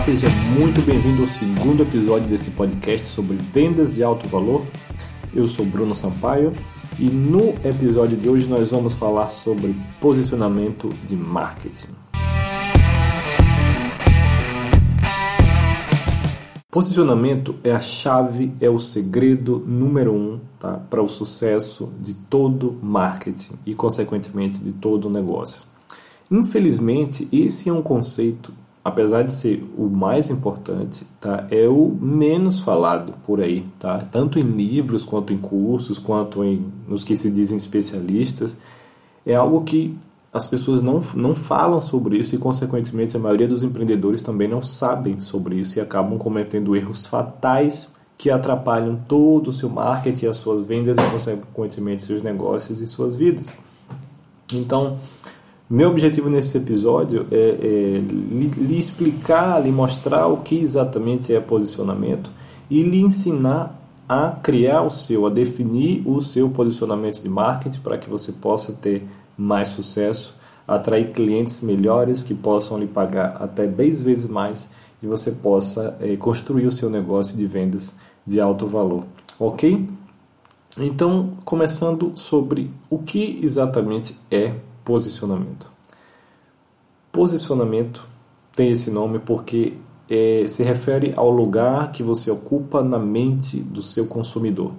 [0.00, 4.66] seja muito bem-vindo ao segundo episódio desse podcast sobre vendas de alto valor.
[5.34, 6.54] Eu sou Bruno Sampaio
[6.98, 11.88] e no episódio de hoje nós vamos falar sobre posicionamento de marketing.
[16.70, 22.78] Posicionamento é a chave, é o segredo número um tá, para o sucesso de todo
[22.82, 25.64] marketing e, consequentemente, de todo negócio.
[26.30, 28.52] Infelizmente, esse é um conceito,
[28.84, 33.98] apesar de ser o mais importante, tá, é o menos falado por aí, tá?
[33.98, 38.56] tanto em livros, quanto em cursos, quanto em, nos que se dizem especialistas.
[39.26, 39.96] É algo que
[40.32, 44.62] as pessoas não, não falam sobre isso e, consequentemente, a maioria dos empreendedores também não
[44.62, 50.36] sabem sobre isso e acabam cometendo erros fatais que atrapalham todo o seu marketing, as
[50.36, 53.56] suas vendas e, consequentemente, seus negócios e suas vidas.
[54.52, 54.98] Então,
[55.70, 61.38] meu objetivo nesse episódio é, é lhe, lhe explicar, lhe mostrar o que exatamente é
[61.38, 62.28] posicionamento
[62.68, 67.96] e lhe ensinar a criar o seu, a definir o seu posicionamento de marketing para
[67.96, 69.06] que você possa ter
[69.38, 70.34] mais sucesso,
[70.66, 76.16] atrair clientes melhores que possam lhe pagar até 10 vezes mais e você possa é,
[76.16, 77.94] construir o seu negócio de vendas
[78.26, 79.04] de alto valor,
[79.38, 79.88] ok?
[80.76, 85.70] Então, começando sobre o que exatamente é posicionamento.
[87.12, 88.06] Posicionamento
[88.54, 89.74] tem esse nome porque
[90.08, 94.72] é, se refere ao lugar que você ocupa na mente do seu consumidor.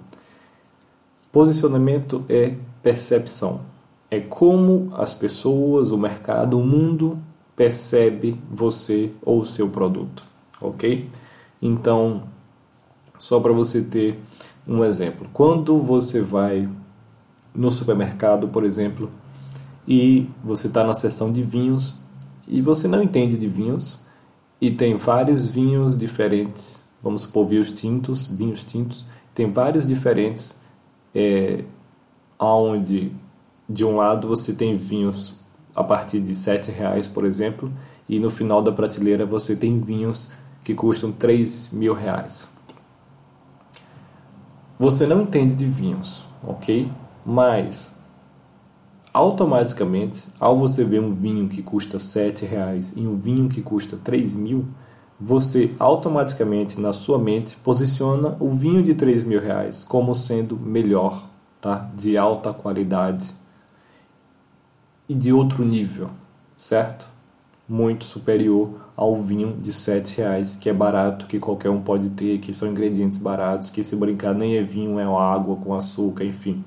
[1.30, 3.72] Posicionamento é percepção
[4.12, 7.18] é como as pessoas, o mercado, o mundo
[7.56, 10.22] percebe você ou o seu produto,
[10.60, 11.08] ok?
[11.62, 12.24] Então,
[13.18, 14.20] só para você ter
[14.68, 16.68] um exemplo, quando você vai
[17.54, 19.08] no supermercado, por exemplo,
[19.86, 22.00] e você está na seção de vinhos
[22.46, 24.00] e você não entende de vinhos
[24.60, 30.60] e tem vários vinhos diferentes, vamos supor vinhos tintos, vinhos tintos, tem vários diferentes,
[31.14, 31.64] é,
[32.38, 33.12] onde
[33.68, 35.34] de um lado você tem vinhos
[35.74, 37.72] a partir de sete reais, por exemplo,
[38.08, 40.30] e no final da prateleira você tem vinhos
[40.62, 42.50] que custam três mil reais.
[44.78, 46.90] Você não entende de vinhos, ok?
[47.24, 48.01] Mas
[49.12, 53.96] automaticamente, ao você ver um vinho que custa sete reais e um vinho que custa
[53.96, 54.66] três mil,
[55.20, 61.28] você automaticamente na sua mente posiciona o vinho de três mil reais como sendo melhor,
[61.60, 61.90] tá?
[61.94, 63.32] De alta qualidade
[65.08, 66.10] e de outro nível,
[66.56, 67.08] certo?
[67.68, 72.38] Muito superior ao vinho de sete reais, que é barato, que qualquer um pode ter,
[72.38, 76.64] que são ingredientes baratos, que se brincar nem é vinho, é água com açúcar, enfim.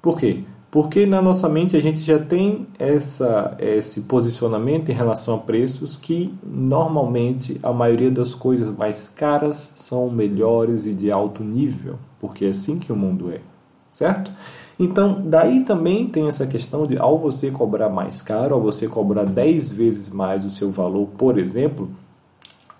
[0.00, 0.44] Por quê?
[0.70, 5.96] Porque na nossa mente a gente já tem essa, esse posicionamento em relação a preços
[5.96, 12.44] que normalmente a maioria das coisas mais caras são melhores e de alto nível, porque
[12.44, 13.40] é assim que o mundo é,
[13.88, 14.30] certo?
[14.78, 19.24] Então, daí também tem essa questão de ao você cobrar mais caro, ao você cobrar
[19.24, 21.90] 10 vezes mais o seu valor, por exemplo,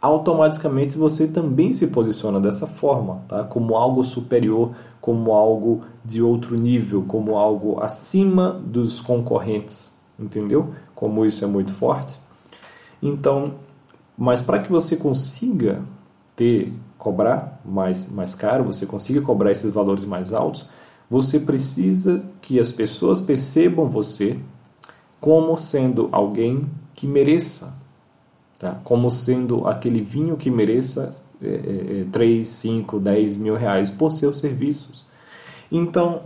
[0.00, 3.44] automaticamente você também se posiciona dessa forma, tá?
[3.44, 10.72] como algo superior, como algo de outro nível, como algo acima dos concorrentes, entendeu?
[10.94, 12.19] Como isso é muito forte.
[13.03, 13.54] Então,
[14.16, 15.82] mas para que você consiga
[16.34, 20.69] ter cobrar mais mais caro, você consiga cobrar esses valores mais altos,
[21.09, 24.38] você precisa que as pessoas percebam você
[25.20, 26.62] como sendo alguém
[26.94, 27.78] que mereça,
[28.59, 28.81] tá?
[28.85, 31.11] como sendo aquele vinho que mereça
[31.43, 35.07] é, é, 3, 5, 10 mil reais por seus serviços.
[35.71, 36.21] Então,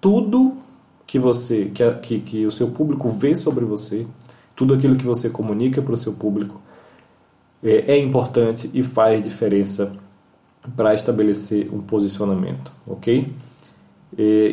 [0.00, 0.58] tudo
[1.06, 4.06] que você que, que, que o seu público vê sobre você,
[4.54, 6.60] tudo aquilo que você comunica para o seu público
[7.62, 9.96] é, é importante e faz diferença
[10.76, 13.32] para estabelecer um posicionamento, ok?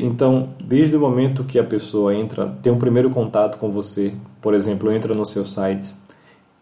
[0.01, 4.53] Então, desde o momento que a pessoa entra, tem um primeiro contato com você, por
[4.53, 5.93] exemplo, entra no seu site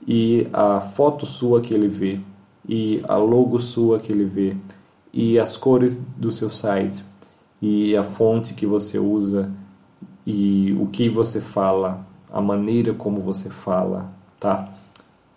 [0.07, 2.19] e a foto sua que ele vê,
[2.67, 4.55] e a logo sua que ele vê,
[5.13, 7.03] e as cores do seu site,
[7.61, 9.51] e a fonte que você usa,
[10.25, 14.71] e o que você fala, a maneira como você fala, tá?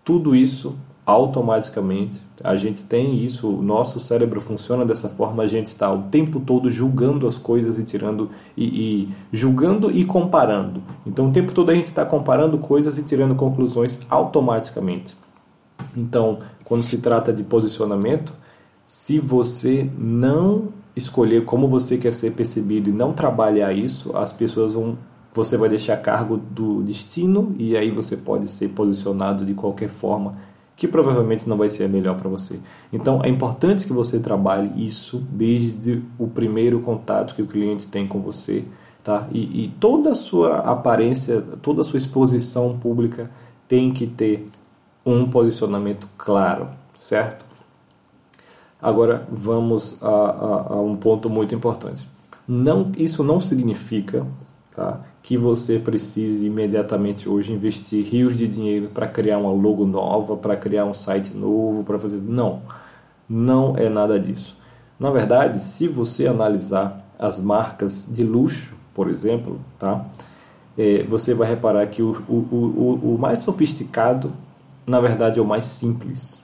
[0.04, 2.20] Tudo isso automaticamente.
[2.42, 6.40] A gente tem isso, o nosso cérebro funciona dessa forma, a gente está o tempo
[6.40, 10.82] todo julgando as coisas e tirando e, e julgando e comparando.
[11.06, 15.16] Então o tempo todo a gente está comparando coisas e tirando conclusões automaticamente.
[15.96, 18.34] Então, quando se trata de posicionamento,
[18.84, 24.74] se você não escolher como você quer ser percebido e não trabalhar isso, as pessoas
[24.74, 24.98] vão
[25.32, 30.34] você vai deixar cargo do destino e aí você pode ser posicionado de qualquer forma
[30.76, 32.60] que provavelmente não vai ser a melhor para você.
[32.92, 38.06] Então é importante que você trabalhe isso desde o primeiro contato que o cliente tem
[38.06, 38.62] com você,
[39.02, 39.26] tá?
[39.32, 43.30] E, e toda a sua aparência, toda a sua exposição pública
[43.66, 44.46] tem que ter
[45.04, 47.46] um posicionamento claro, certo?
[48.80, 52.06] Agora vamos a, a, a um ponto muito importante.
[52.46, 54.26] Não, isso não significa
[54.74, 60.36] tá, que você precise imediatamente hoje investir rios de dinheiro para criar uma logo nova,
[60.36, 62.18] para criar um site novo, para fazer.
[62.18, 62.62] Não,
[63.28, 64.56] não é nada disso.
[65.00, 70.06] Na verdade, se você analisar as marcas de luxo, por exemplo, tá?
[70.78, 74.32] É, você vai reparar que o, o, o, o mais sofisticado,
[74.86, 76.38] na verdade, é o mais simples,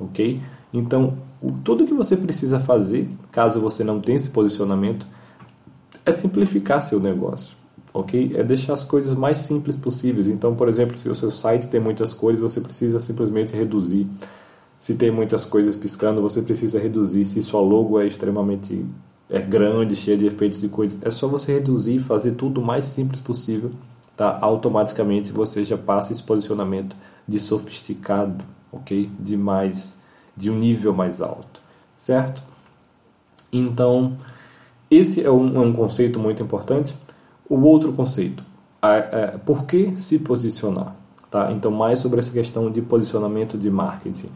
[0.00, 0.40] ok?
[0.72, 1.12] Então,
[1.42, 5.06] o, tudo que você precisa fazer, caso você não tenha esse posicionamento,
[6.06, 7.63] é simplificar seu negócio
[7.94, 8.32] ok?
[8.34, 10.28] É deixar as coisas mais simples possíveis.
[10.28, 14.06] Então, por exemplo, se o seu site tem muitas cores, você precisa simplesmente reduzir.
[14.76, 17.24] Se tem muitas coisas piscando, você precisa reduzir.
[17.24, 18.84] Se sua logo é extremamente
[19.30, 22.64] é grande, cheia de efeitos e coisas, é só você reduzir e fazer tudo o
[22.64, 23.72] mais simples possível,
[24.16, 24.38] tá?
[24.40, 26.94] Automaticamente você já passa esse posicionamento
[27.26, 29.10] de sofisticado, ok?
[29.18, 30.02] De mais,
[30.36, 31.62] de um nível mais alto,
[31.94, 32.42] certo?
[33.50, 34.16] Então,
[34.90, 36.94] esse é um, é um conceito muito importante.
[37.48, 38.42] O outro conceito,
[38.82, 40.94] é, por que se posicionar?
[41.30, 41.52] Tá?
[41.52, 44.28] Então, mais sobre essa questão de posicionamento de marketing.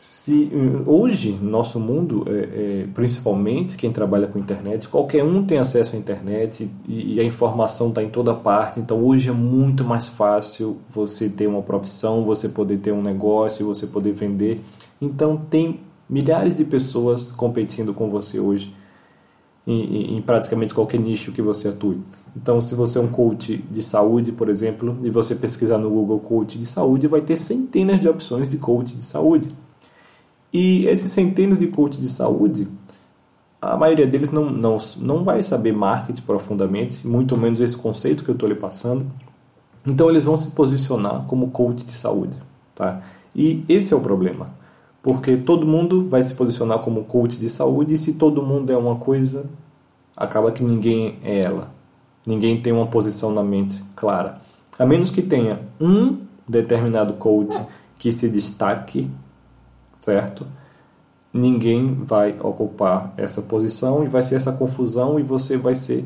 [0.00, 0.48] Se
[0.86, 5.98] hoje nosso mundo, é, é, principalmente quem trabalha com internet, qualquer um tem acesso à
[5.98, 8.78] internet e, e a informação está em toda parte.
[8.78, 13.66] Então hoje é muito mais fácil você ter uma profissão, você poder ter um negócio,
[13.66, 14.60] você poder vender.
[15.02, 18.72] Então tem milhares de pessoas competindo com você hoje
[19.70, 22.00] em, em, praticamente qualquer nicho que você atue.
[22.34, 26.18] Então, se você é um coach de saúde, por exemplo, e você pesquisar no Google
[26.20, 29.48] coach de saúde, vai ter centenas de opções de coach de saúde.
[30.50, 32.66] E esses centenas de coaches de saúde,
[33.60, 38.30] a maioria deles não, não, não vai saber marketing profundamente, muito menos esse conceito que
[38.30, 39.04] eu estou lhe passando.
[39.86, 42.38] Então, eles vão se posicionar como coach de saúde.
[42.74, 43.02] Tá?
[43.36, 44.48] E esse é o problema.
[45.02, 48.76] Porque todo mundo vai se posicionar como coach de saúde e se todo mundo é
[48.76, 49.48] uma coisa,
[50.16, 51.70] acaba que ninguém é ela.
[52.26, 54.38] Ninguém tem uma posição na mente clara.
[54.78, 56.18] A menos que tenha um
[56.48, 57.58] determinado coach
[57.98, 59.10] que se destaque,
[59.98, 60.46] certo?
[61.32, 66.04] Ninguém vai ocupar essa posição e vai ser essa confusão e você vai ser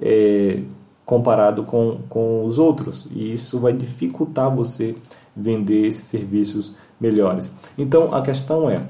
[0.00, 0.62] é,
[1.04, 3.08] comparado com, com os outros.
[3.10, 4.94] E isso vai dificultar você
[5.34, 7.50] vender esses serviços melhores.
[7.76, 8.80] Então a questão é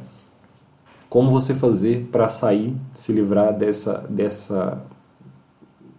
[1.09, 4.83] como você fazer para sair, se livrar dessa dessa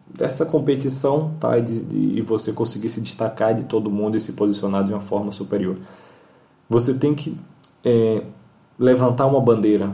[0.08, 1.58] dessa competição, tá?
[1.58, 4.94] E, de, de, e você conseguir se destacar de todo mundo e se posicionar de
[4.94, 5.76] uma forma superior.
[6.70, 7.36] Você tem que
[7.84, 8.22] é,
[8.78, 9.92] levantar uma bandeira.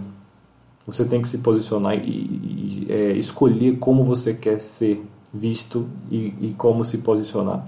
[0.86, 5.02] Você tem que se posicionar e, e é, escolher como você quer ser
[5.34, 7.66] visto e, e como se posicionar.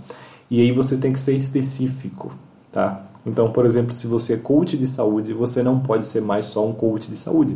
[0.49, 2.35] E aí você tem que ser específico,
[2.71, 3.10] tá?
[3.25, 6.65] Então, por exemplo, se você é coach de saúde, você não pode ser mais só
[6.67, 7.55] um coach de saúde.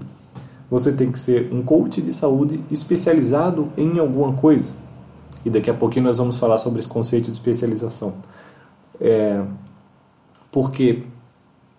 [0.69, 4.73] Você tem que ser um coach de saúde especializado em alguma coisa.
[5.43, 8.13] E daqui a pouquinho nós vamos falar sobre esse conceito de especialização.
[8.99, 9.43] É,
[10.51, 11.03] porque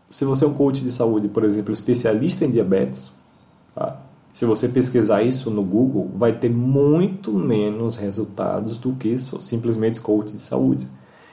[0.09, 3.11] se você é um coach de saúde, por exemplo, especialista em diabetes,
[3.75, 4.01] tá?
[4.33, 10.33] se você pesquisar isso no Google, vai ter muito menos resultados do que simplesmente coach
[10.33, 10.87] de saúde.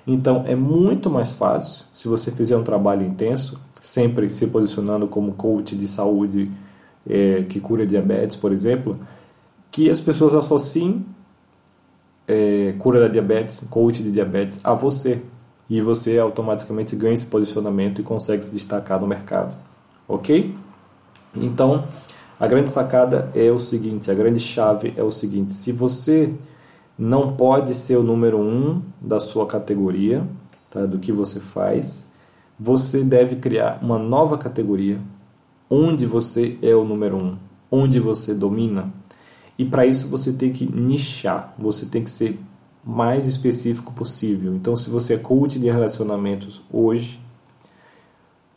[0.05, 5.33] Então é muito mais fácil, se você fizer um trabalho intenso, sempre se posicionando como
[5.33, 6.51] coach de saúde
[7.07, 8.98] é, que cura diabetes, por exemplo,
[9.72, 11.05] que as pessoas associem
[12.27, 15.22] é, cura da diabetes, coach de diabetes, a você.
[15.69, 19.57] E você automaticamente ganha esse posicionamento e consegue se destacar no mercado.
[20.07, 20.53] Ok?
[21.36, 21.86] Então,
[22.39, 26.33] a grande sacada é o seguinte: a grande chave é o seguinte: se você
[26.97, 30.27] não pode ser o número um da sua categoria,
[30.69, 30.85] tá?
[30.85, 32.12] do que você faz.
[32.59, 35.00] Você deve criar uma nova categoria
[35.69, 37.38] onde você é o número um,
[37.71, 38.93] onde você domina.
[39.57, 42.39] E para isso você tem que nichar, você tem que ser
[42.83, 44.53] mais específico possível.
[44.55, 47.19] Então, se você é coach de relacionamentos hoje,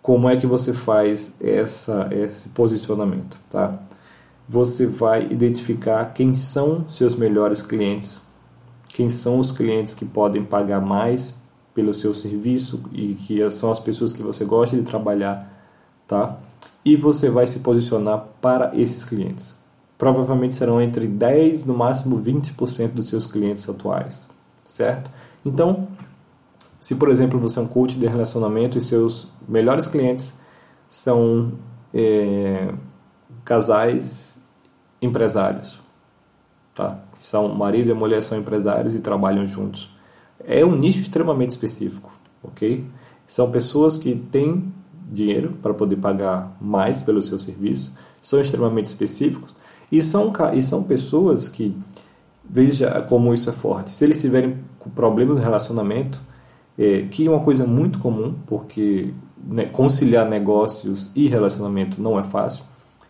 [0.02, 3.78] como é que você faz essa, esse posicionamento, tá?
[4.49, 8.23] Você vai identificar quem são seus melhores clientes,
[8.97, 11.37] quem são os clientes que podem pagar mais
[11.75, 15.53] pelo seu serviço e que são as pessoas que você gosta de trabalhar,
[16.09, 16.38] tá?
[16.83, 19.57] E você vai se posicionar para esses clientes.
[19.99, 24.31] Provavelmente serão entre 10 no máximo 20% dos seus clientes atuais,
[24.65, 25.11] certo?
[25.45, 25.88] Então,
[26.79, 30.38] Se, por exemplo, você é um coach de relacionamento e seus melhores clientes
[30.87, 31.53] são
[31.93, 32.73] é,
[33.45, 34.45] casais
[35.03, 35.81] empresários,
[36.75, 36.99] tá?
[37.26, 39.90] São marido e mulher são empresários e trabalham juntos.
[40.45, 42.85] É um nicho extremamente específico, ok?
[43.26, 44.73] São pessoas que têm
[45.11, 49.56] dinheiro para poder pagar mais pelo seu serviço, são extremamente específicos
[49.90, 51.76] e são, e são pessoas que,
[52.49, 54.59] veja como isso é forte, se eles tiverem
[54.95, 56.23] problemas no relacionamento,
[56.78, 59.12] é, que é uma coisa muito comum, porque
[59.45, 62.62] né, conciliar negócios e relacionamento não é fácil.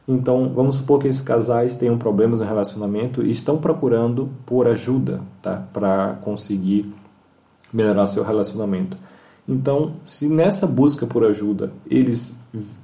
[0.09, 5.21] Então, vamos supor que esses casais tenham problemas no relacionamento e estão procurando por ajuda
[5.43, 6.93] tá, para conseguir
[7.73, 8.97] melhorar seu relacionamento.
[9.49, 12.41] Então, se nessa busca por ajuda eles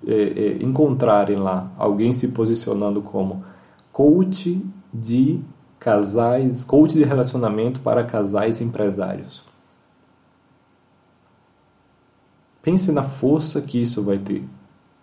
[0.07, 3.45] é, é, encontrarem lá alguém se posicionando como
[3.93, 4.61] coach
[4.93, 5.41] de
[5.79, 9.45] casais, coach de relacionamento para casais empresários,
[12.63, 14.45] pense na força que isso vai ter.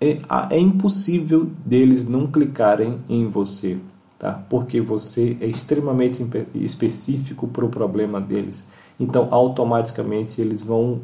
[0.02, 0.18] É,
[0.52, 3.78] é impossível deles não clicarem em você,
[4.18, 4.44] tá?
[4.50, 6.26] Porque você é extremamente
[6.56, 8.68] específico para o problema deles.
[9.00, 11.00] Então, automaticamente eles vão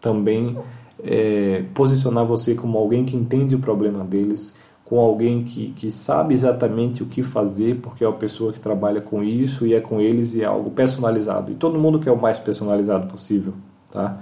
[0.00, 0.56] também
[1.02, 6.32] é, posicionar você como alguém que entende o problema deles, com alguém que, que sabe
[6.32, 10.00] exatamente o que fazer, porque é uma pessoa que trabalha com isso e é com
[10.00, 11.52] eles e é algo personalizado.
[11.52, 13.52] E todo mundo quer o mais personalizado possível,
[13.90, 14.18] tá?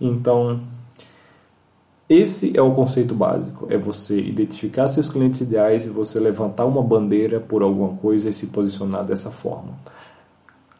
[0.00, 0.60] Então,
[2.08, 6.82] esse é o conceito básico, é você identificar seus clientes ideais e você levantar uma
[6.82, 9.74] bandeira por alguma coisa e se posicionar dessa forma.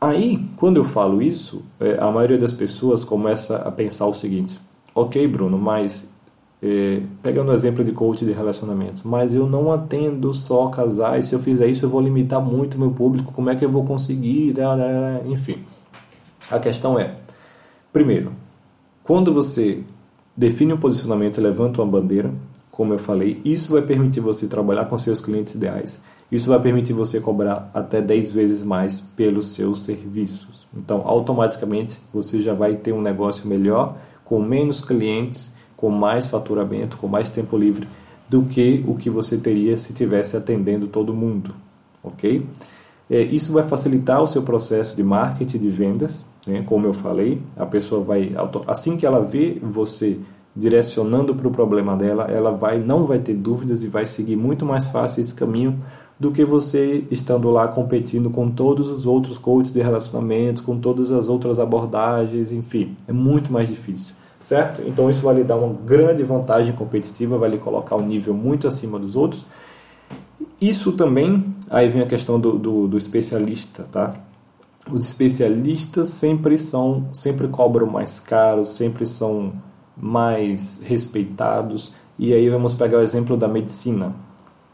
[0.00, 4.58] Aí, quando eu falo isso, é, a maioria das pessoas começa a pensar o seguinte:
[4.94, 6.14] ok, Bruno, mas
[6.62, 11.26] é, pegando o exemplo de coach de relacionamentos, mas eu não atendo só casais.
[11.26, 13.32] Se eu fizer isso, eu vou limitar muito meu público.
[13.32, 14.54] Como é que eu vou conseguir?
[15.26, 15.58] Enfim,
[16.50, 17.16] a questão é:
[17.92, 18.32] primeiro,
[19.02, 19.82] quando você
[20.38, 22.32] define um posicionamento levanta uma bandeira,
[22.70, 26.00] como eu falei, isso vai permitir você trabalhar com seus clientes ideais.
[26.30, 30.68] Isso vai permitir você cobrar até 10 vezes mais pelos seus serviços.
[30.76, 36.98] Então, automaticamente, você já vai ter um negócio melhor, com menos clientes, com mais faturamento,
[36.98, 37.88] com mais tempo livre
[38.28, 41.52] do que o que você teria se tivesse atendendo todo mundo,
[42.00, 42.46] ok?
[43.10, 46.62] É, isso vai facilitar o seu processo de marketing de vendas, né?
[46.66, 48.32] como eu falei, a pessoa vai
[48.66, 50.18] assim que ela vê você
[50.56, 54.66] direcionando para o problema dela, ela vai não vai ter dúvidas e vai seguir muito
[54.66, 55.78] mais fácil esse caminho
[56.18, 61.12] do que você estando lá competindo com todos os outros coaches de relacionamento, com todas
[61.12, 64.82] as outras abordagens, enfim, é muito mais difícil, certo?
[64.84, 68.66] Então isso vai lhe dar uma grande vantagem competitiva, vai lhe colocar um nível muito
[68.66, 69.46] acima dos outros.
[70.60, 74.12] Isso também, aí vem a questão do, do, do especialista, tá?
[74.90, 79.52] Os especialistas sempre são, sempre cobram mais caro, sempre são
[79.96, 81.92] mais respeitados.
[82.18, 84.14] E aí vamos pegar o exemplo da medicina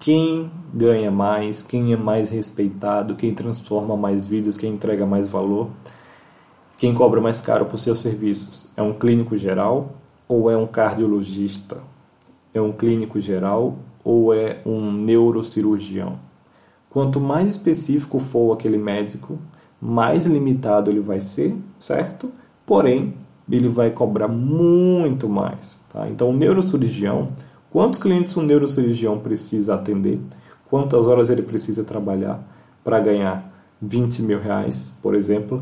[0.04, 5.70] quem ganha mais, quem é mais respeitado, quem transforma mais vidas, quem entrega mais valor,
[6.76, 8.66] quem cobra mais caro por seus serviços.
[8.76, 9.94] É um clínico geral
[10.28, 11.78] ou é um cardiologista?
[12.52, 16.18] É um clínico geral ou é um neurocirurgião?
[16.90, 19.38] Quanto mais específico for aquele médico,
[19.80, 22.30] mais limitado ele vai ser, certo?
[22.64, 23.14] Porém,
[23.50, 25.76] ele vai cobrar muito mais.
[25.92, 26.08] Tá?
[26.08, 27.28] Então, o neurocirurgião
[27.74, 30.20] Quantos clientes um neurocirurgião precisa atender?
[30.70, 32.40] Quantas horas ele precisa trabalhar
[32.84, 33.52] para ganhar
[33.82, 35.60] 20 mil reais, por exemplo?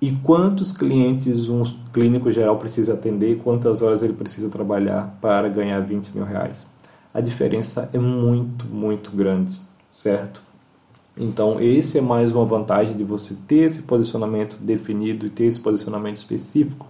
[0.00, 3.38] E quantos clientes um clínico geral precisa atender?
[3.44, 6.66] Quantas horas ele precisa trabalhar para ganhar 20 mil reais?
[7.14, 9.60] A diferença é muito, muito grande,
[9.92, 10.42] certo?
[11.16, 15.60] Então, esse é mais uma vantagem de você ter esse posicionamento definido e ter esse
[15.60, 16.86] posicionamento específico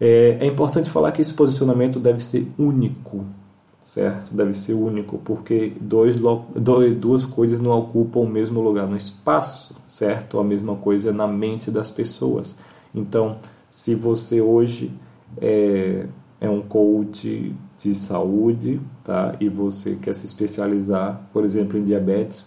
[0.00, 3.22] é, é importante falar que esse posicionamento deve ser único,
[3.82, 4.34] certo?
[4.34, 6.16] Deve ser único, porque dois,
[6.56, 10.40] dois, duas coisas não ocupam o mesmo lugar no espaço, certo?
[10.40, 12.56] A mesma coisa na mente das pessoas.
[12.94, 13.36] Então,
[13.68, 14.90] se você hoje
[15.36, 16.06] é,
[16.40, 19.36] é um coach de saúde, tá?
[19.38, 22.46] E você quer se especializar, por exemplo, em diabetes,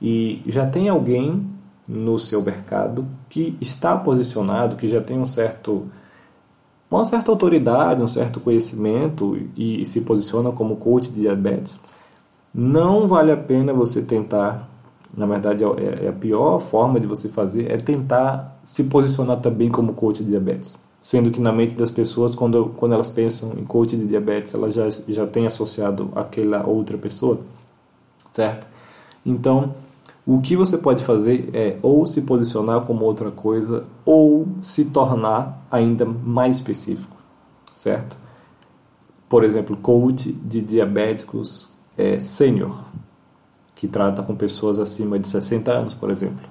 [0.00, 1.46] e já tem alguém
[1.88, 5.86] no seu mercado que está posicionado, que já tem um certo
[6.90, 11.78] uma certa autoridade, um certo conhecimento e, e se posiciona como coach de diabetes,
[12.52, 14.68] não vale a pena você tentar,
[15.16, 19.68] na verdade é, é a pior forma de você fazer, é tentar se posicionar também
[19.68, 20.78] como coach de diabetes.
[21.00, 24.74] Sendo que na mente das pessoas, quando, quando elas pensam em coach de diabetes, elas
[24.74, 27.40] já, já têm associado aquela outra pessoa,
[28.32, 28.66] certo?
[29.24, 29.74] Então,
[30.32, 35.66] O que você pode fazer é ou se posicionar como outra coisa ou se tornar
[35.68, 37.16] ainda mais específico,
[37.74, 38.16] certo?
[39.28, 41.68] Por exemplo, coach de diabéticos
[41.98, 42.84] é, sênior,
[43.74, 46.46] que trata com pessoas acima de 60 anos, por exemplo.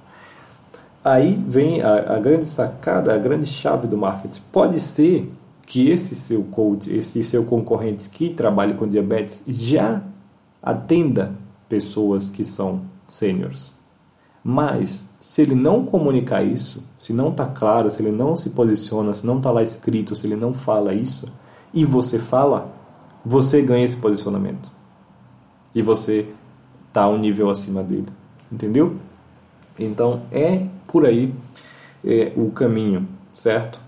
[1.02, 4.42] Aí vem a, a grande sacada, a grande chave do marketing.
[4.52, 5.32] Pode ser
[5.64, 10.02] que esse seu coach, esse seu concorrente que trabalha com diabetes já
[10.62, 11.32] atenda
[11.66, 13.72] pessoas que são sêniores.
[14.42, 19.12] Mas se ele não comunicar isso, se não está claro, se ele não se posiciona,
[19.12, 21.26] se não está lá escrito, se ele não fala isso,
[21.74, 22.72] e você fala,
[23.24, 24.72] você ganha esse posicionamento.
[25.74, 26.26] E você
[26.88, 28.08] está um nível acima dele.
[28.50, 28.96] Entendeu?
[29.78, 31.32] Então é por aí
[32.04, 33.80] é, o caminho, certo?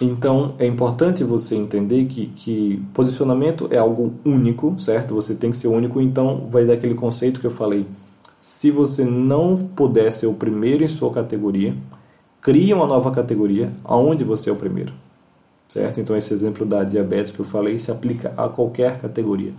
[0.00, 5.14] Então é importante você entender que, que posicionamento é algo único, certo?
[5.14, 7.86] Você tem que ser único, então vai dar aquele conceito que eu falei.
[8.38, 11.76] Se você não puder ser o primeiro em sua categoria,
[12.40, 14.92] crie uma nova categoria aonde você é o primeiro.
[15.68, 16.00] Certo?
[16.00, 19.52] Então esse exemplo da diabetes que eu falei se aplica a qualquer categoria.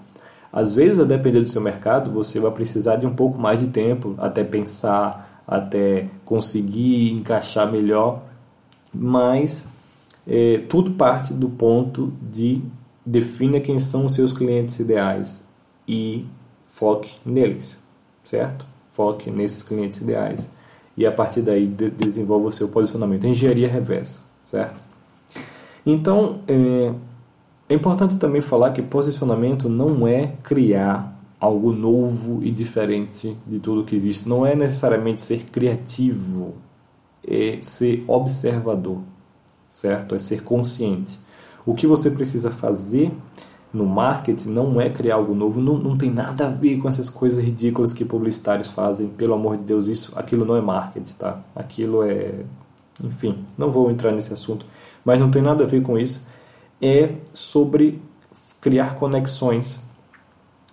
[0.54, 3.68] Às vezes, a depender do seu mercado, você vai precisar de um pouco mais de
[3.70, 8.22] tempo até pensar, até conseguir encaixar melhor,
[8.94, 9.73] mas
[10.28, 12.62] é, tudo parte do ponto de
[13.06, 15.50] defina quem são os seus clientes ideais
[15.88, 16.26] e
[16.68, 17.82] foque neles,
[18.24, 18.66] certo?
[18.90, 20.50] Foque nesses clientes ideais
[20.96, 23.28] e a partir daí de desenvolva o seu posicionamento.
[23.28, 24.82] Engenharia reversa, certo?
[25.86, 26.94] Então, é,
[27.68, 33.84] é importante também falar que posicionamento não é criar algo novo e diferente de tudo
[33.84, 34.30] que existe.
[34.30, 36.54] Não é necessariamente ser criativo,
[37.28, 39.02] é ser observador
[39.74, 40.14] certo?
[40.14, 41.20] É ser consciente.
[41.66, 43.12] O que você precisa fazer
[43.74, 47.10] no marketing não é criar algo novo, não, não tem nada a ver com essas
[47.10, 49.08] coisas ridículas que publicitários fazem.
[49.08, 51.42] Pelo amor de Deus, isso, aquilo não é marketing, tá?
[51.56, 52.46] Aquilo é,
[53.04, 54.64] enfim, não vou entrar nesse assunto,
[55.04, 56.28] mas não tem nada a ver com isso.
[56.80, 58.00] É sobre
[58.62, 59.82] criar conexões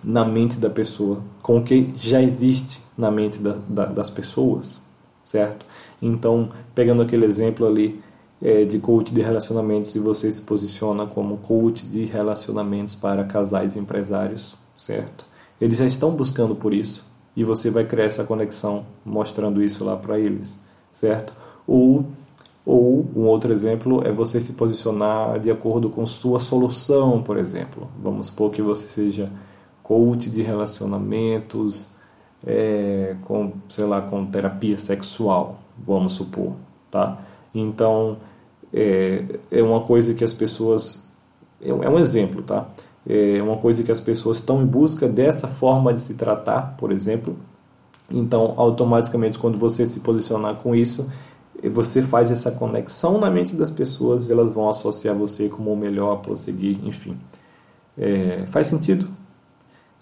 [0.04, 4.82] na mente da pessoa com o que já existe na mente da, da, das pessoas,
[5.22, 5.64] certo?
[6.02, 8.02] Então, pegando aquele exemplo ali
[8.42, 13.76] é, de coach de relacionamentos e você se posiciona como coach de relacionamentos para casais
[13.76, 15.26] empresários, certo?
[15.60, 17.04] Eles já estão buscando por isso
[17.36, 20.58] e você vai criar essa conexão mostrando isso lá para eles,
[20.90, 21.34] certo?
[21.66, 22.06] Ou
[22.64, 27.90] ou um outro exemplo é você se posicionar de acordo com sua solução, por exemplo.
[28.00, 29.32] Vamos supor que você seja
[29.82, 31.88] coach de relacionamentos,
[32.46, 36.52] é, com sei lá, com terapia sexual, vamos supor,
[36.90, 37.18] tá?
[37.54, 38.18] Então
[38.72, 41.04] é, é uma coisa que as pessoas.
[41.62, 42.66] É um é exemplo, tá?
[43.06, 46.90] É uma coisa que as pessoas estão em busca dessa forma de se tratar, por
[46.90, 47.36] exemplo.
[48.10, 51.10] Então, automaticamente, quando você se posicionar com isso,
[51.68, 55.76] você faz essa conexão na mente das pessoas e elas vão associar você como o
[55.76, 57.16] melhor a prosseguir, enfim.
[57.98, 59.06] É, faz sentido?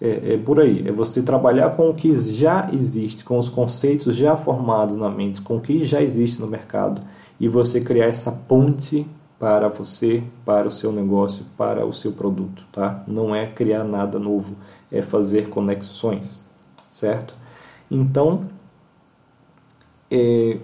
[0.01, 0.87] É, é, por aí.
[0.87, 5.41] É você trabalhar com o que já existe, com os conceitos já formados na mente,
[5.41, 7.01] com o que já existe no mercado
[7.39, 9.07] e você criar essa ponte
[9.39, 13.03] para você, para o seu negócio, para o seu produto, tá?
[13.07, 14.55] Não é criar nada novo,
[14.91, 16.43] é fazer conexões,
[16.75, 17.35] certo?
[17.89, 18.43] Então,
[20.11, 20.57] é,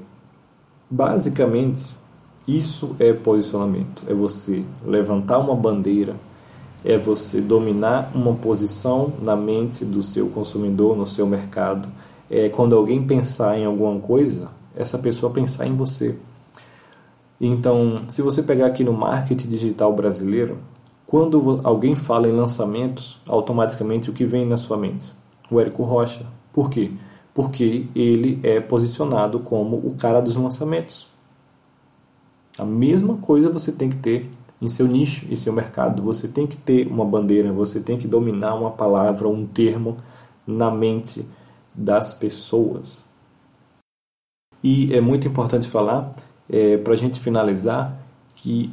[0.89, 1.95] basicamente,
[2.47, 6.15] isso é posicionamento, é você levantar uma bandeira,
[6.83, 11.89] é você dominar uma posição na mente do seu consumidor, no seu mercado.
[12.29, 16.15] É quando alguém pensar em alguma coisa, essa pessoa pensar em você.
[17.39, 20.57] Então, se você pegar aqui no marketing digital brasileiro,
[21.05, 25.11] quando alguém fala em lançamentos, automaticamente o que vem na sua mente?
[25.51, 26.25] O Érico Rocha.
[26.51, 26.91] Por quê?
[27.33, 31.07] Porque ele é posicionado como o cara dos lançamentos.
[32.57, 34.29] A mesma coisa você tem que ter
[34.61, 36.01] em seu nicho e seu mercado.
[36.03, 39.97] Você tem que ter uma bandeira, você tem que dominar uma palavra, um termo
[40.47, 41.25] na mente
[41.73, 43.05] das pessoas.
[44.63, 46.11] E é muito importante falar
[46.49, 47.97] é, para a gente finalizar,
[48.35, 48.71] que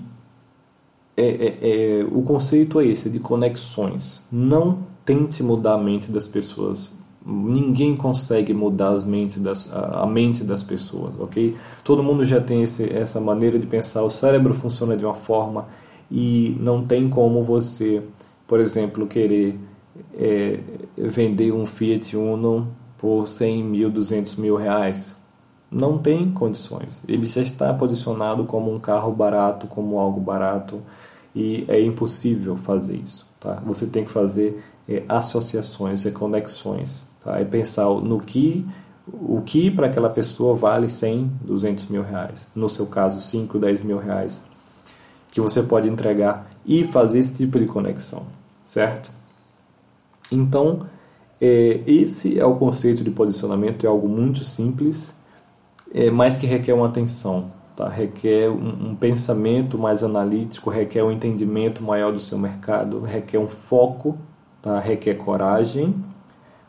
[1.16, 1.58] é, é,
[2.00, 4.22] é, o conceito é esse, de conexões.
[4.30, 6.96] Não tente mudar a mente das pessoas.
[7.24, 11.54] Ninguém consegue mudar as mentes das, a, a mente das pessoas, ok?
[11.84, 14.02] Todo mundo já tem esse, essa maneira de pensar.
[14.02, 15.68] O cérebro funciona de uma forma
[16.10, 18.02] e não tem como você,
[18.46, 19.58] por exemplo, querer
[20.14, 20.58] é,
[20.96, 22.66] vender um Fiat Uno
[22.98, 25.21] por 100 mil, 200 mil reais
[25.72, 27.02] não tem condições.
[27.08, 30.80] Ele já está posicionado como um carro barato, como algo barato,
[31.34, 33.26] e é impossível fazer isso.
[33.40, 33.62] Tá?
[33.64, 37.04] Você tem que fazer é, associações e conexões.
[37.20, 37.40] Tá?
[37.40, 38.66] É pensar no que
[39.06, 42.48] o que para aquela pessoa vale 100, 200 mil reais.
[42.54, 44.42] No seu caso, 5, 10 mil reais.
[45.30, 48.26] Que você pode entregar e fazer esse tipo de conexão,
[48.62, 49.10] certo?
[50.30, 50.80] Então,
[51.40, 55.16] é, esse é o conceito de posicionamento, é algo muito simples,
[55.94, 57.88] é, mas que requer uma atenção, tá?
[57.88, 63.48] requer um, um pensamento mais analítico, requer um entendimento maior do seu mercado, requer um
[63.48, 64.16] foco,
[64.60, 64.80] tá?
[64.80, 65.94] requer coragem.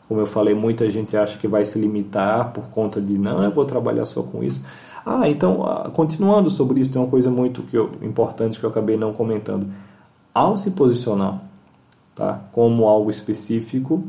[0.06, 3.50] Como eu falei, muita gente acha que vai se limitar por conta de não, eu
[3.50, 4.62] vou trabalhar só com isso.
[5.04, 8.70] Ah, então, ah, continuando sobre isso, tem uma coisa muito que eu, importante que eu
[8.70, 9.66] acabei não comentando.
[10.34, 11.40] Ao se posicionar
[12.14, 14.04] tá, como algo específico,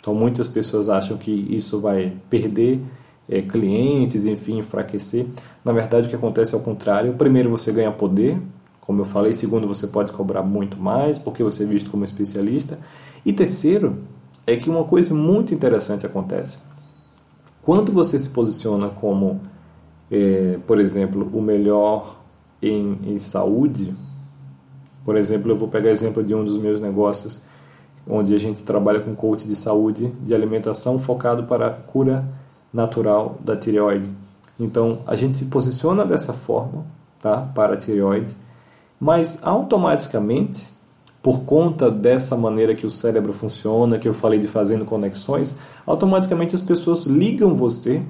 [0.00, 2.80] então muitas pessoas acham que isso vai perder
[3.28, 5.26] é, clientes, enfim, enfraquecer.
[5.64, 7.14] Na verdade, o que acontece é o contrário.
[7.14, 8.40] Primeiro, você ganha poder,
[8.80, 9.32] como eu falei.
[9.32, 12.78] Segundo, você pode cobrar muito mais, porque você é visto como especialista.
[13.24, 13.96] E terceiro,
[14.46, 16.58] é que uma coisa muito interessante acontece.
[17.62, 19.40] Quando você se posiciona como,
[20.10, 22.20] é, por exemplo, o melhor
[22.60, 23.94] em, em saúde,
[25.02, 27.40] por exemplo, eu vou pegar exemplo de um dos meus negócios,
[28.06, 32.24] onde a gente trabalha com coach de saúde, de alimentação focado para cura
[32.74, 34.10] natural da tireoide.
[34.58, 36.84] Então, a gente se posiciona dessa forma,
[37.20, 38.36] tá, para a tireoide,
[38.98, 40.68] mas automaticamente,
[41.22, 45.54] por conta dessa maneira que o cérebro funciona, que eu falei de fazendo conexões,
[45.86, 48.02] automaticamente as pessoas ligam você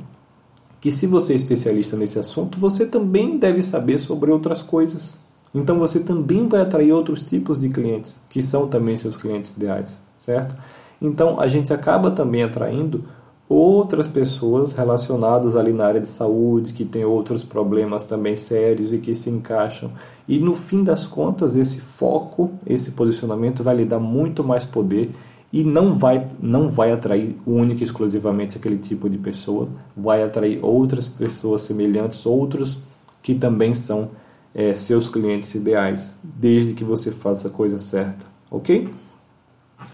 [0.80, 5.16] que se você é especialista nesse assunto, você também deve saber sobre outras coisas.
[5.54, 9.98] Então você também vai atrair outros tipos de clientes, que são também seus clientes ideais,
[10.18, 10.54] certo?
[11.00, 13.04] Então a gente acaba também atraindo
[13.48, 18.98] outras pessoas relacionadas ali na área de saúde, que têm outros problemas também sérios e
[18.98, 19.90] que se encaixam.
[20.26, 25.10] E no fim das contas, esse foco, esse posicionamento vai lhe dar muito mais poder
[25.52, 30.58] e não vai, não vai atrair única e exclusivamente aquele tipo de pessoa, vai atrair
[30.62, 32.78] outras pessoas semelhantes, outros
[33.22, 34.10] que também são
[34.54, 38.88] é, seus clientes ideais, desde que você faça a coisa certa, ok?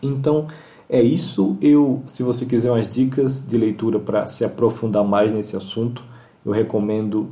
[0.02, 0.46] Então,
[0.90, 1.56] é isso.
[1.62, 6.02] Eu, se você quiser umas dicas de leitura para se aprofundar mais nesse assunto,
[6.44, 7.28] eu recomendo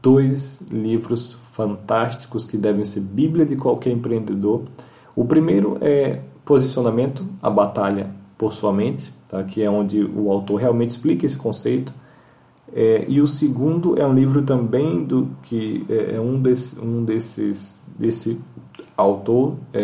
[0.00, 4.62] dois livros fantásticos que devem ser Bíblia de qualquer empreendedor.
[5.16, 9.42] O primeiro é Posicionamento, a Batalha por Sua Mente, tá?
[9.42, 11.92] que é onde o autor realmente explica esse conceito.
[12.72, 17.04] É, e o segundo é um livro também do que é, é um, desse, um
[17.04, 18.40] desses desse
[18.96, 19.82] autor, é,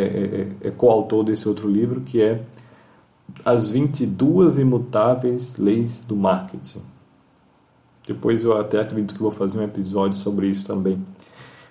[0.63, 2.41] é, é coautor desse outro livro, que é
[3.45, 6.83] as 22 imutáveis leis do marketing.
[8.07, 11.03] Depois eu até acredito que vou fazer um episódio sobre isso também.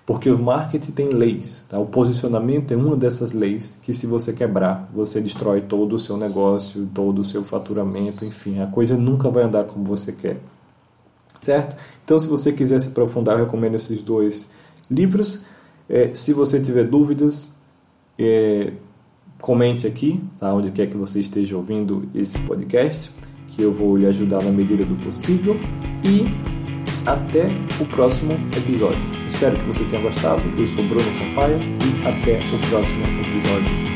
[0.05, 1.63] Porque o marketing tem leis.
[1.67, 1.79] Tá?
[1.79, 6.15] O posicionamento é uma dessas leis que, se você quebrar, você destrói todo o seu
[6.15, 10.39] negócio, todo o seu faturamento, enfim, a coisa nunca vai andar como você quer.
[11.41, 11.75] Certo?
[12.03, 14.49] Então, se você quiser se aprofundar, eu recomendo esses dois
[14.91, 15.41] livros.
[15.89, 17.55] É, se você tiver dúvidas,
[18.19, 18.73] é,
[19.39, 20.53] Comente aqui, tá?
[20.53, 23.11] onde quer que você esteja ouvindo esse podcast,
[23.47, 25.55] que eu vou lhe ajudar na medida do possível.
[26.03, 26.25] E
[27.05, 27.47] até
[27.79, 29.01] o próximo episódio.
[29.25, 30.41] Espero que você tenha gostado.
[30.57, 33.94] Eu sou Bruno Sampaio e até o próximo episódio.